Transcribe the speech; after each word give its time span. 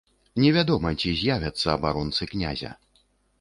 Невядома, 0.43 0.93
ці 1.03 1.11
з'явяцца 1.19 1.67
абаронцы 1.75 2.29
князя. 2.33 2.73